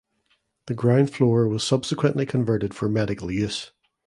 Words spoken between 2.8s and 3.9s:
medical use.